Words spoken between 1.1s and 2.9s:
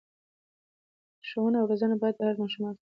ښوونه او روزنه باید د هر ماشوم حق وي.